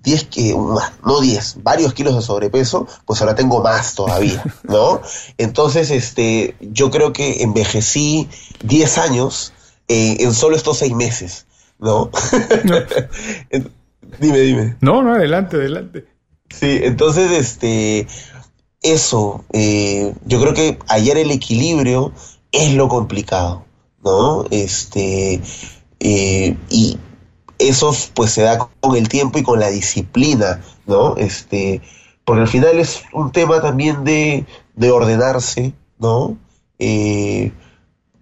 [0.03, 0.29] 10,
[1.05, 5.01] no 10, varios kilos de sobrepeso, pues ahora tengo más todavía, ¿no?
[5.39, 8.29] Entonces, este, yo creo que envejecí
[8.65, 9.53] 10 años
[9.89, 11.47] en solo estos seis meses,
[11.79, 12.11] ¿no?
[14.21, 14.77] dime, dime.
[14.81, 16.07] No, no, adelante, adelante.
[16.49, 18.07] Sí, entonces, este,
[18.83, 22.13] eso, eh, yo creo que hallar el equilibrio
[22.51, 23.65] es lo complicado,
[24.05, 24.45] ¿no?
[24.51, 25.41] Este,
[26.01, 26.99] eh, y
[27.69, 31.17] eso pues se da con el tiempo y con la disciplina, ¿no?
[31.17, 31.81] Este,
[32.25, 36.37] porque al final es un tema también de, de ordenarse, ¿no?
[36.79, 37.53] Eh,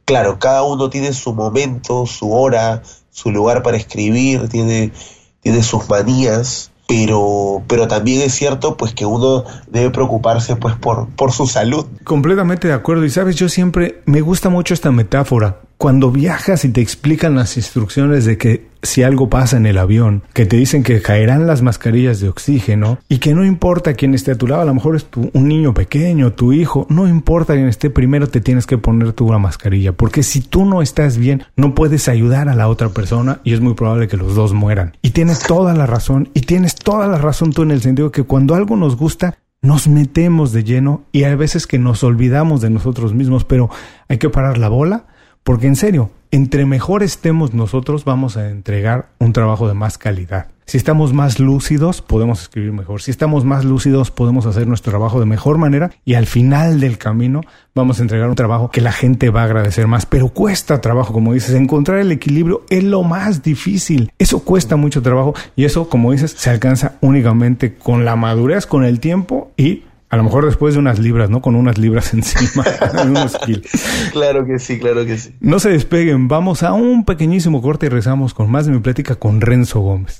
[0.04, 4.92] claro, cada uno tiene su momento, su hora, su lugar para escribir, tiene,
[5.40, 11.08] tiene sus manías, pero, pero también es cierto pues que uno debe preocuparse pues por,
[11.10, 11.86] por su salud.
[12.04, 13.04] Completamente de acuerdo.
[13.04, 15.60] Y sabes, yo siempre me gusta mucho esta metáfora.
[15.80, 20.22] Cuando viajas y te explican las instrucciones de que si algo pasa en el avión,
[20.34, 24.32] que te dicen que caerán las mascarillas de oxígeno y que no importa quién esté
[24.32, 27.54] a tu lado, a lo mejor es tu, un niño pequeño, tu hijo, no importa
[27.54, 31.44] quién esté, primero te tienes que poner la mascarilla, porque si tú no estás bien,
[31.56, 34.98] no puedes ayudar a la otra persona y es muy probable que los dos mueran.
[35.00, 38.24] Y tienes toda la razón, y tienes toda la razón tú en el sentido que
[38.24, 42.68] cuando algo nos gusta, nos metemos de lleno y hay veces que nos olvidamos de
[42.68, 43.70] nosotros mismos, pero
[44.08, 45.06] hay que parar la bola
[45.42, 50.48] porque en serio, entre mejor estemos nosotros, vamos a entregar un trabajo de más calidad.
[50.70, 53.02] Si estamos más lúcidos, podemos escribir mejor.
[53.02, 56.96] Si estamos más lúcidos, podemos hacer nuestro trabajo de mejor manera y al final del
[56.96, 57.40] camino
[57.74, 60.06] vamos a entregar un trabajo que la gente va a agradecer más.
[60.06, 64.12] Pero cuesta trabajo, como dices, encontrar el equilibrio es lo más difícil.
[64.16, 68.84] Eso cuesta mucho trabajo y eso, como dices, se alcanza únicamente con la madurez, con
[68.84, 71.40] el tiempo y a lo mejor después de unas libras, ¿no?
[71.40, 72.64] Con unas libras encima,
[73.04, 73.66] unos kilos.
[74.12, 75.34] Claro que sí, claro que sí.
[75.40, 79.14] No se despeguen, vamos a un pequeñísimo corte y rezamos con más de mi plática
[79.14, 80.18] con Renzo Gómez.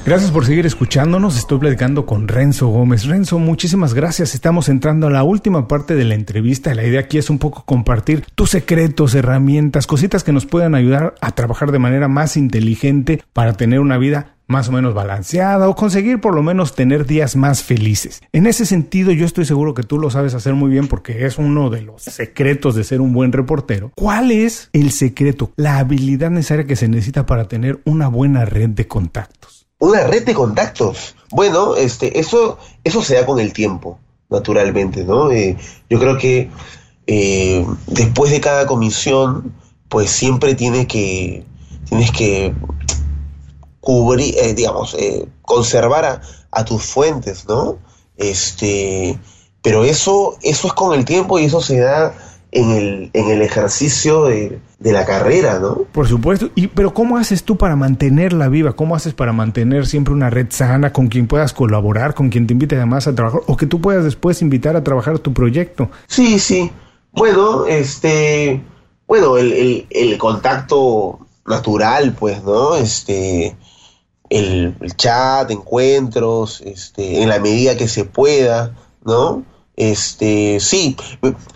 [0.04, 1.38] Gracias por seguir escuchándonos.
[1.38, 3.06] Estoy platicando con Renzo Gómez.
[3.06, 4.34] Renzo, muchísimas gracias.
[4.34, 6.74] Estamos entrando a la última parte de la entrevista.
[6.74, 11.14] La idea aquí es un poco compartir tus secretos, herramientas, cositas que nos puedan ayudar
[11.20, 15.76] a trabajar de manera más inteligente para tener una vida más o menos balanceada o
[15.76, 18.22] conseguir por lo menos tener días más felices.
[18.32, 21.38] En ese sentido, yo estoy seguro que tú lo sabes hacer muy bien porque es
[21.38, 23.92] uno de los secretos de ser un buen reportero.
[23.94, 28.70] ¿Cuál es el secreto, la habilidad necesaria que se necesita para tener una buena red
[28.70, 29.62] de contactos?
[29.83, 31.16] Una red de contactos.
[31.33, 33.99] Bueno, este, eso, eso se da con el tiempo,
[34.31, 35.33] naturalmente, ¿no?
[35.33, 35.57] Eh,
[35.90, 36.51] yo creo que
[37.09, 39.53] eh, después de cada comisión,
[39.88, 41.45] pues siempre tiene que,
[41.88, 42.55] tienes que
[43.81, 44.97] cubrir, eh, digamos,
[45.40, 47.79] conservar a, tus fuentes, ¿no?
[48.16, 49.18] Este,
[49.62, 52.14] pero eso, eso es con el tiempo y eso se da
[52.52, 55.84] en el, en el ejercicio de, la carrera, ¿no?
[55.92, 56.50] Por supuesto.
[56.54, 58.74] Y, pero ¿cómo haces tú para mantenerla viva?
[58.74, 62.52] ¿Cómo haces para mantener siempre una red sana con quien puedas colaborar, con quien te
[62.52, 65.90] invite además a trabajar o que tú puedas después invitar a trabajar tu proyecto?
[66.08, 66.70] Sí, sí.
[67.12, 68.62] Bueno, este,
[69.06, 72.74] bueno, el, el, contacto natural, pues, ¿no?
[72.76, 73.56] Este,
[74.28, 79.44] el, el, chat, encuentros, este, en la medida que se pueda, ¿no?
[79.76, 80.96] Este, sí,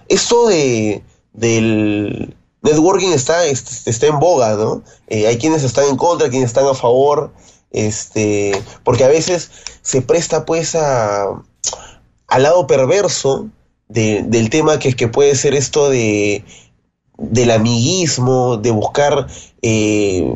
[0.08, 1.02] esto de,
[1.32, 4.82] del networking está, está en boga, ¿no?
[5.08, 7.32] Eh, hay quienes están en contra, quienes están a favor,
[7.70, 8.52] este,
[8.84, 9.50] porque a veces
[9.82, 11.26] se presta pues a,
[12.26, 13.48] al lado perverso
[13.88, 16.44] del tema que, que puede ser esto de
[17.18, 19.26] del amiguismo, de buscar
[19.62, 20.34] eh,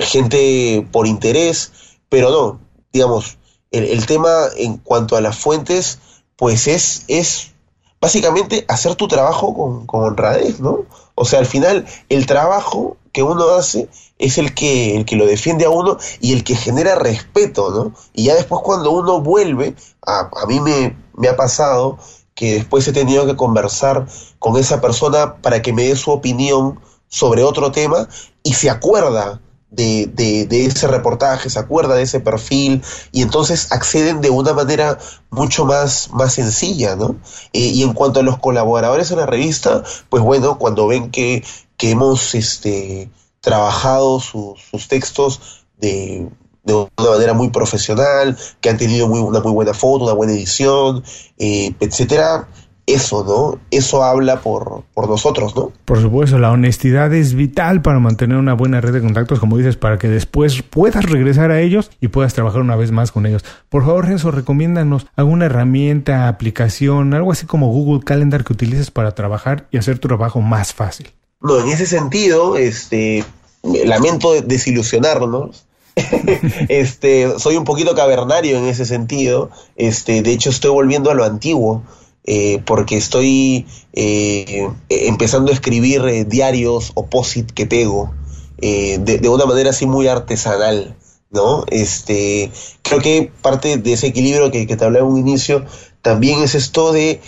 [0.00, 1.72] gente por interés,
[2.08, 2.60] pero no,
[2.92, 3.38] digamos,
[3.70, 5.98] el, el tema en cuanto a las fuentes
[6.36, 7.52] pues es, es
[8.00, 10.84] básicamente hacer tu trabajo con, con, honradez, ¿no?
[11.14, 15.26] O sea, al final el trabajo que uno hace es el que, el que lo
[15.26, 17.94] defiende a uno y el que genera respeto, ¿no?
[18.12, 19.74] Y ya después cuando uno vuelve,
[20.06, 21.98] a, a mí me, me ha pasado
[22.34, 24.06] que después he tenido que conversar
[24.38, 28.08] con esa persona para que me dé su opinión sobre otro tema
[28.42, 29.40] y se acuerda
[29.74, 32.82] de, de, ese reportaje, se acuerda de ese perfil
[33.12, 34.98] y entonces acceden de una manera
[35.30, 37.16] mucho más, más sencilla, ¿no?
[37.52, 41.44] Eh, y en cuanto a los colaboradores en la revista, pues bueno, cuando ven que,
[41.76, 43.10] que hemos este,
[43.40, 46.28] trabajado sus textos de,
[46.64, 50.32] de una manera muy profesional, que han tenido muy, una muy buena foto, una buena
[50.32, 51.04] edición,
[51.38, 52.48] eh, etcétera,
[52.86, 53.60] eso, ¿no?
[53.70, 55.72] Eso habla por, por nosotros, ¿no?
[55.84, 59.76] Por supuesto, la honestidad es vital para mantener una buena red de contactos, como dices,
[59.76, 63.44] para que después puedas regresar a ellos y puedas trabajar una vez más con ellos.
[63.68, 69.14] Por favor, Renzo, recomiéndanos alguna herramienta, aplicación, algo así como Google Calendar que utilices para
[69.14, 71.10] trabajar y hacer tu trabajo más fácil.
[71.40, 73.24] No, en ese sentido, este,
[73.62, 75.66] lamento desilusionarnos.
[76.68, 79.50] este, soy un poquito cavernario en ese sentido.
[79.76, 81.82] Este, de hecho, estoy volviendo a lo antiguo.
[82.26, 88.14] Eh, porque estoy eh, empezando a escribir eh, diarios o posit que pego
[88.56, 90.96] de, una manera así muy artesanal,
[91.30, 91.66] ¿no?
[91.68, 95.66] Este, creo que parte de ese equilibrio que, te hablaba en un inicio
[96.00, 97.20] también es esto de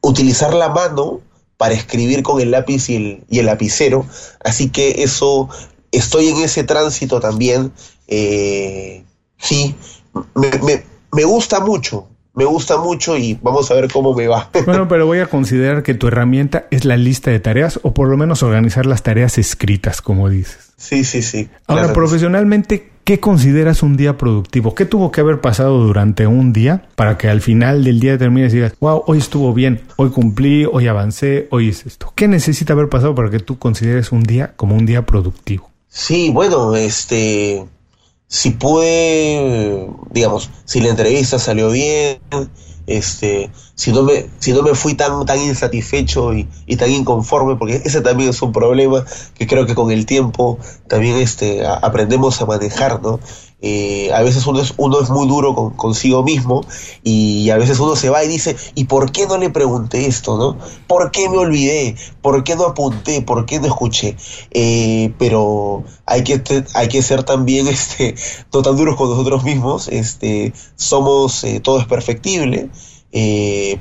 [0.00, 1.20] utilizar la mano
[1.56, 4.04] para escribir con el lápiz y el, lapicero,
[4.42, 5.48] así que eso,
[5.92, 7.72] estoy en ese tránsito también,
[8.08, 9.76] sí,
[10.34, 14.50] me, me gusta mucho, me gusta mucho y vamos a ver cómo me va.
[14.64, 18.08] Bueno, pero voy a considerar que tu herramienta es la lista de tareas o por
[18.08, 20.72] lo menos organizar las tareas escritas, como dices.
[20.76, 21.48] Sí, sí, sí.
[21.66, 24.74] Ahora, profesionalmente, ¿qué consideras un día productivo?
[24.74, 28.52] ¿Qué tuvo que haber pasado durante un día para que al final del día termines
[28.52, 32.12] y digas, wow, hoy estuvo bien, hoy cumplí, hoy avancé, hoy es esto?
[32.14, 35.70] ¿Qué necesita haber pasado para que tú consideres un día como un día productivo?
[35.88, 37.64] Sí, bueno, este,
[38.28, 42.18] si pude, digamos, si la entrevista salió bien,
[42.86, 47.56] este, si no me, si no me fui tan, tan insatisfecho y, y, tan inconforme,
[47.56, 50.58] porque ese también es un problema que creo que con el tiempo
[50.88, 53.20] también este, aprendemos a manejar, ¿no?
[53.66, 56.66] Eh, a veces uno es, uno es muy duro con, consigo mismo
[57.02, 60.36] y a veces uno se va y dice, ¿y por qué no le pregunté esto?
[60.36, 60.58] ¿no?
[60.86, 61.96] ¿Por qué me olvidé?
[62.20, 63.22] ¿Por qué no apunté?
[63.22, 64.16] ¿Por qué no escuché?
[64.50, 66.42] Eh, pero hay que,
[66.74, 68.14] hay que ser también este,
[68.52, 72.68] no tan duros con nosotros mismos, este, somos, eh, todo es perfectible,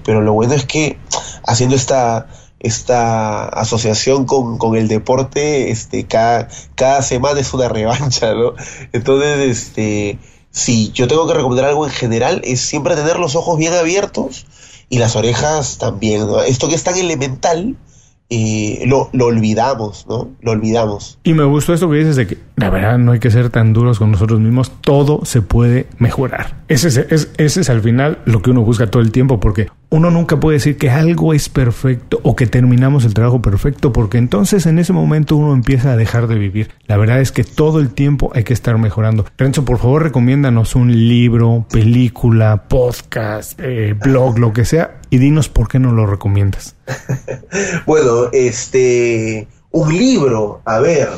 [0.06, 0.98] pero lo bueno es que
[1.46, 2.28] haciendo esta
[2.64, 8.54] esta asociación con, con, el deporte, este, cada, cada semana es una revancha, ¿no?
[8.94, 10.18] Entonces, este,
[10.50, 14.46] si yo tengo que recomendar algo en general, es siempre tener los ojos bien abiertos
[14.90, 16.42] y las orejas también, ¿no?
[16.42, 17.76] Esto que es tan elemental,
[18.30, 20.30] eh, lo, lo, olvidamos, ¿no?
[20.42, 21.20] Lo olvidamos.
[21.24, 23.74] Y me gustó esto que dices de que la verdad no hay que ser tan
[23.74, 26.64] duros con nosotros mismos, todo se puede mejorar.
[26.68, 26.98] Ese es,
[27.38, 30.58] ese es al final lo que uno busca todo el tiempo, porque uno nunca puede
[30.58, 34.92] decir que algo es perfecto o que terminamos el trabajo perfecto, porque entonces en ese
[34.92, 36.72] momento uno empieza a dejar de vivir.
[36.88, 39.24] La verdad es que todo el tiempo hay que estar mejorando.
[39.38, 45.48] Renzo, por favor, recomiéndanos un libro, película, podcast, eh, blog, lo que sea, y dinos
[45.48, 46.76] por qué no lo recomiendas.
[47.86, 51.10] bueno, este, un libro, a ver,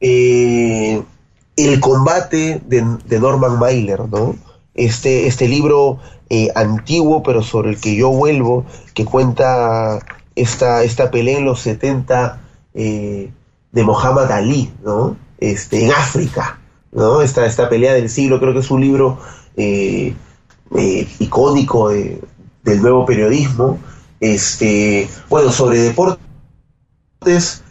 [0.00, 1.02] eh,
[1.54, 4.36] El combate de, de Norman Mailer, ¿no?
[4.76, 10.00] Este, este libro eh, antiguo, pero sobre el que yo vuelvo, que cuenta
[10.34, 12.42] esta, esta pelea en los 70
[12.74, 13.30] eh,
[13.72, 15.16] de Muhammad Ali, ¿no?
[15.38, 16.60] Este, en África,
[16.92, 17.22] ¿no?
[17.22, 19.18] Esta, esta pelea del siglo, creo que es un libro
[19.56, 20.14] eh,
[21.20, 23.78] icónico del nuevo periodismo.
[24.20, 27.62] Este, bueno, sobre deportes,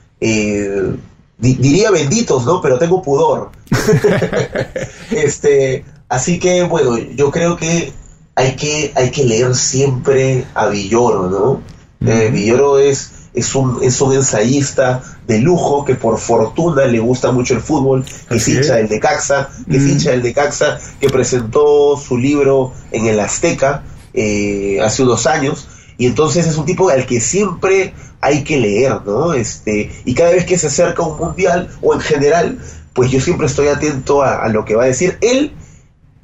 [1.37, 2.61] diría benditos, ¿no?
[2.61, 3.51] Pero tengo pudor.
[5.11, 7.93] este, así que, bueno, yo creo que
[8.35, 11.61] hay que, hay que leer siempre a Villoro, ¿no?
[12.07, 17.31] Eh, Villoro es, es, un, es un ensayista de lujo que por fortuna le gusta
[17.31, 21.97] mucho el fútbol, que es hincha del Decaxa, que es hincha del Decaxa, que presentó
[21.97, 27.05] su libro en el Azteca eh, hace unos años, y entonces es un tipo al
[27.05, 29.33] que siempre hay que leer, ¿no?
[29.33, 32.59] Este, y cada vez que se acerca un mundial o en general,
[32.93, 35.17] pues yo siempre estoy atento a, a lo que va a decir.
[35.21, 35.53] Él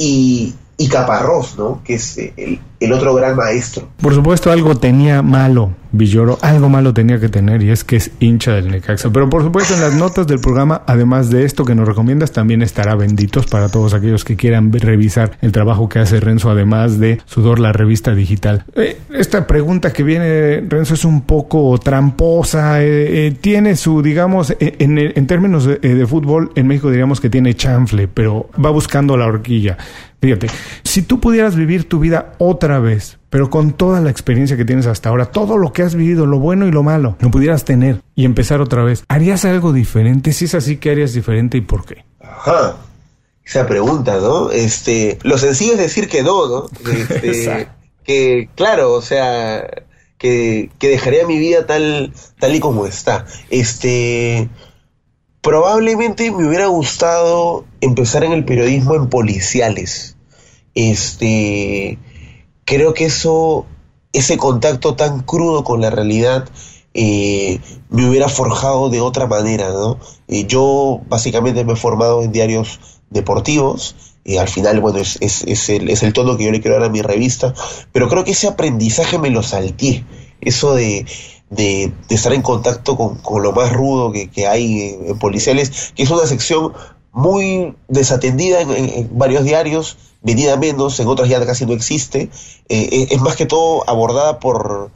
[0.02, 1.82] y, y Caparrós, ¿no?
[1.84, 3.88] Que es el, el, otro gran maestro.
[4.02, 8.12] Por supuesto, algo tenía malo Villoro, algo malo tenía que tener y es que es
[8.20, 9.12] hincha del Necaxa.
[9.12, 12.62] Pero por supuesto, en las notas del programa, además de esto que nos recomiendas, también
[12.62, 17.20] estará benditos para todos aquellos que quieran revisar el trabajo que hace Renzo, además de
[17.26, 18.64] Sudor, la revista digital.
[18.76, 22.82] Eh, esta pregunta que viene, Renzo, es un poco tramposa.
[22.82, 28.08] Eh, eh, tiene su, digamos, en, términos de fútbol, en México diríamos que tiene chanfle,
[28.08, 29.78] pero va buscando la horquilla.
[30.22, 30.48] Fíjate,
[30.84, 34.86] si tú pudieras vivir tu vida otra vez, pero con toda la experiencia que tienes
[34.86, 38.04] hasta ahora, todo lo que has vivido, lo bueno y lo malo, lo pudieras tener
[38.14, 40.32] y empezar otra vez, ¿harías algo diferente?
[40.32, 42.06] Si es así, ¿qué harías diferente y por qué?
[42.20, 42.78] Ajá.
[43.44, 44.52] Esa pregunta, ¿no?
[44.52, 46.66] Este, lo sencillo es decir que no, ¿no?
[47.24, 47.68] Este,
[48.04, 49.68] que, claro, o sea,
[50.20, 53.26] que, que dejaría mi vida tal, tal y como está.
[53.50, 54.50] Este,
[55.42, 60.16] probablemente me hubiera gustado empezar en el periodismo en policiales.
[60.76, 61.98] Este,
[62.66, 63.66] creo que eso,
[64.14, 66.48] ese contacto tan crudo con la realidad,
[66.94, 70.00] eh, me hubiera forjado de otra manera, ¿no?
[70.28, 75.44] Eh, yo básicamente me he formado en diarios deportivos, y al final, bueno, es, es,
[75.44, 77.54] es, el, es el tono que yo le quiero dar a mi revista,
[77.92, 80.06] pero creo que ese aprendizaje me lo salté,
[80.42, 81.06] eso de,
[81.52, 86.04] de, estar en contacto con, con lo más rudo que, que hay en, policiales, que
[86.04, 86.74] es una sección
[87.12, 92.30] muy desatendida en, varios diarios, venida menos, en otras ya casi no existe,
[92.70, 94.92] eh, es más que todo abordada por,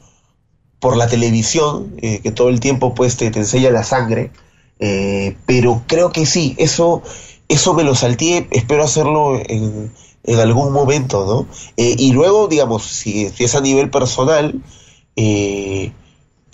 [0.80, 4.30] por la televisión, eh, que todo el tiempo pues te, enseña la sangre,
[4.78, 7.02] eh, pero creo que sí, eso,
[7.48, 9.92] eso me lo salté, espero hacerlo en,
[10.24, 11.46] en algún momento, ¿no?
[11.76, 14.62] y luego, digamos, si, si, es a nivel personal,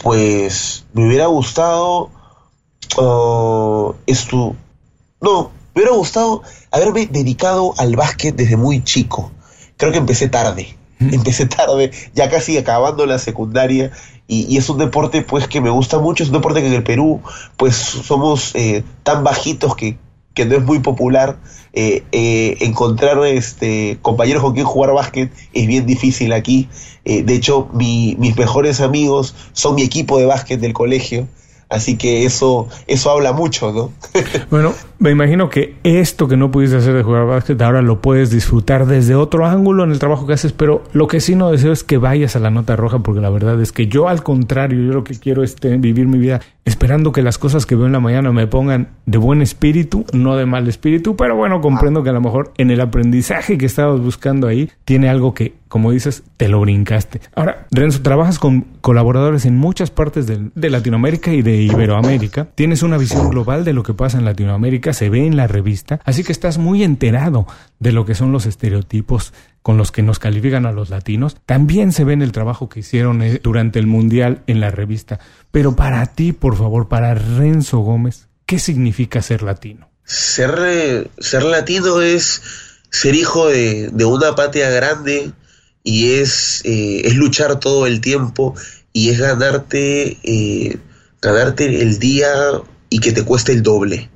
[0.02, 2.10] pues me hubiera gustado
[2.98, 4.56] uh, esto,
[5.20, 9.30] no, me hubiera gustado haberme dedicado al básquet desde muy chico.
[9.76, 10.76] Creo que empecé tarde.
[11.10, 13.90] empecé tarde, ya casi acabando la secundaria,
[14.28, 16.84] y, es un deporte pues que me gusta mucho, es un deporte que en el
[16.84, 17.20] Perú
[17.56, 19.98] pues somos eh, tan bajitos que,
[20.34, 21.38] que no es muy popular.
[21.74, 26.68] Eh, eh, encontrar este compañeros con quien jugar básquet es bien difícil aquí.
[27.04, 31.26] de hecho, mi, mis mejores amigos son mi equipo de básquet del colegio.
[31.72, 33.92] Así que eso, eso habla mucho, ¿no?
[34.50, 38.30] bueno, me imagino que esto que no pudiste hacer de jugar básquet, ahora lo puedes
[38.30, 41.72] disfrutar desde otro ángulo en el trabajo que haces, pero lo que sí no deseo
[41.72, 44.84] es que vayas a la nota roja, porque la verdad es que yo al contrario,
[44.84, 47.92] yo lo que quiero es vivir mi vida esperando que las cosas que veo en
[47.92, 52.10] la mañana me pongan de buen espíritu, no de mal espíritu, pero bueno, comprendo que
[52.10, 56.22] a lo mejor en el aprendizaje que estabas buscando ahí tiene algo que como dices,
[56.36, 57.22] te lo brincaste.
[57.34, 62.48] Ahora, Renzo, trabajas con colaboradores en muchas partes de, Latinoamérica y de Iberoamérica.
[62.54, 65.98] Tienes una visión global de lo que pasa en Latinoamérica, se ve en la revista,
[66.04, 67.46] así que estás muy enterado
[67.78, 71.38] de lo que son los estereotipos con los que nos califican a los latinos.
[71.46, 75.20] También se ve en el trabajo que hicieron eh, durante el Mundial en la revista.
[75.52, 79.88] Pero para ti, por favor, para Renzo Gómez, ¿qué significa ser latino?
[80.04, 82.42] Ser, eh, ser latino es
[82.90, 85.32] ser hijo de, de una patria grande,
[85.84, 88.54] y es, eh, es luchar todo el tiempo
[88.92, 90.78] y es ganarte, eh,
[91.20, 92.32] ganarte el día
[92.88, 94.10] y que te cueste el doble,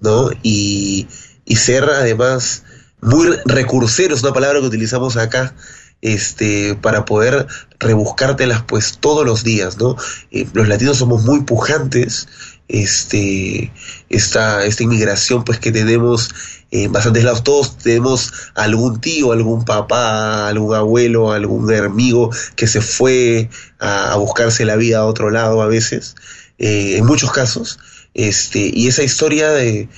[0.00, 0.30] ¿no?
[0.42, 1.08] Y,
[1.44, 2.64] y ser además
[3.00, 5.54] muy recursero, es una palabra que utilizamos acá,
[6.02, 7.46] este, para poder
[7.78, 9.96] rebuscártelas pues todos los días, ¿no?
[10.30, 12.28] Eh, los latinos somos muy pujantes,
[12.72, 13.72] este,
[14.08, 16.30] esta, esta inmigración pues que tenemos
[16.70, 22.80] en bastantes lados, todos tenemos algún tío, algún papá, algún abuelo, algún amigo que se
[22.80, 23.50] fue
[23.80, 26.14] a, buscarse la vida a otro lado a veces,
[26.58, 27.80] eh, en muchos casos,
[28.14, 29.88] este, y esa historia de,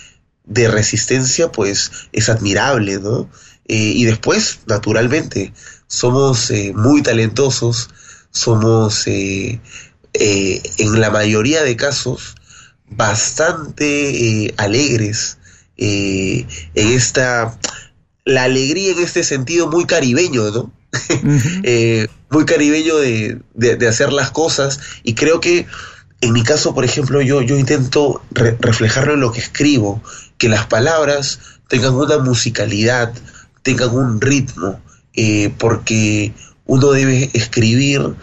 [0.45, 3.29] de resistencia pues es admirable, ¿no?
[3.69, 5.53] Eh, y después, naturalmente,
[5.87, 7.91] somos eh, muy talentosos,
[8.31, 9.61] somos en
[11.01, 12.35] la mayoría de casos
[12.97, 15.39] bastante alegres,
[15.77, 17.59] eh, en esta,
[18.25, 20.73] la alegría en este sentido muy caribeño, ¿no?
[21.65, 25.67] Eh, muy caribeño de, hacer las cosas y creo que
[26.21, 30.01] en mi caso, por ejemplo, yo, yo intento reflejarlo en lo que escribo,
[30.39, 33.13] que las palabras tengan una musicalidad,
[33.63, 34.81] tengan un ritmo,
[35.15, 36.33] eh, porque
[36.65, 38.15] uno debe escribir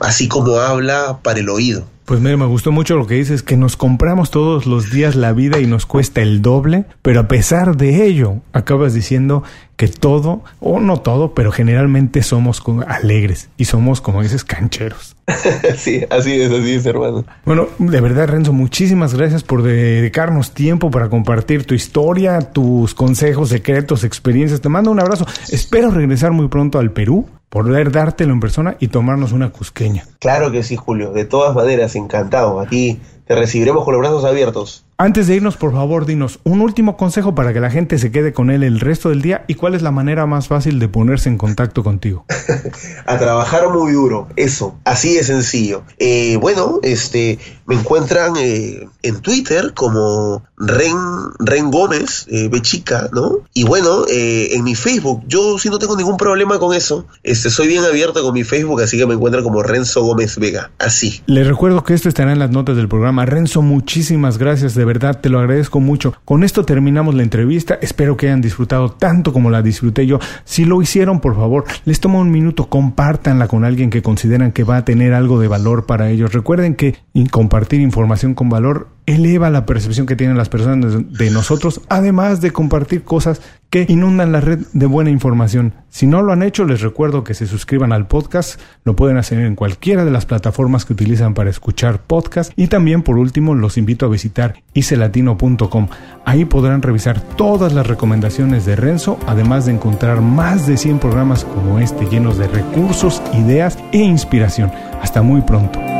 [0.00, 1.86] así como habla para el oído.
[2.06, 5.32] Pues mira, me gustó mucho lo que dices, que nos compramos todos los días la
[5.32, 9.42] vida y nos cuesta el doble, pero a pesar de ello, acabas diciendo
[9.76, 15.16] que todo, o no todo, pero generalmente somos alegres y somos, como dices, cancheros.
[15.76, 17.24] sí, así es, así es, hermano.
[17.44, 23.50] Bueno, de verdad, Renzo, muchísimas gracias por dedicarnos tiempo para compartir tu historia, tus consejos,
[23.50, 24.62] secretos, experiencias.
[24.62, 25.26] Te mando un abrazo.
[25.50, 30.04] Espero regresar muy pronto al Perú poder dártelo en persona y tomarnos una cusqueña.
[30.18, 31.12] Claro que sí, Julio.
[31.12, 32.60] De todas maneras, encantado.
[32.60, 34.85] Aquí te recibiremos con los brazos abiertos.
[34.98, 38.32] Antes de irnos, por favor, dinos un último consejo para que la gente se quede
[38.32, 41.28] con él el resto del día y cuál es la manera más fácil de ponerse
[41.28, 42.24] en contacto contigo.
[43.06, 45.82] a trabajar muy duro, eso, así de sencillo.
[45.98, 50.96] Eh, bueno, este, me encuentran eh, en Twitter como Ren,
[51.40, 53.40] Ren Gómez, eh, Bechica, ¿no?
[53.52, 57.04] Y bueno, en mi Facebook, yo sí no tengo ningún problema con eso.
[57.22, 60.70] Este, soy bien abierto con mi Facebook, así que me encuentran como Renzo Gómez Vega,
[60.78, 61.22] así.
[61.26, 63.26] Les recuerdo que esto estará en las notas del programa.
[63.26, 66.14] Renzo, muchísimas gracias de verdad te lo agradezco mucho.
[66.24, 67.78] Con esto terminamos la entrevista.
[67.82, 70.18] Espero que hayan disfrutado tanto como la disfruté yo.
[70.44, 74.64] Si lo hicieron, por favor, les tomo un minuto, compártanla con alguien que consideran que
[74.64, 76.32] va a tener algo de valor para ellos.
[76.32, 76.96] Recuerden que
[77.30, 82.52] compartir información con valor eleva la percepción que tienen las personas de nosotros, además de
[82.52, 83.40] compartir cosas
[83.70, 85.74] que inundan la red de buena información.
[85.88, 89.40] Si no lo han hecho, les recuerdo que se suscriban al podcast, lo pueden hacer
[89.40, 93.76] en cualquiera de las plataformas que utilizan para escuchar podcast y también por último los
[93.76, 95.88] invito a visitar icelatino.com.
[96.24, 101.44] Ahí podrán revisar todas las recomendaciones de Renzo, además de encontrar más de 100 programas
[101.44, 104.70] como este llenos de recursos, ideas e inspiración.
[105.00, 105.95] Hasta muy pronto.